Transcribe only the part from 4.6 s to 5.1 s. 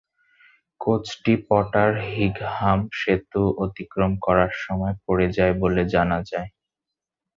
সময়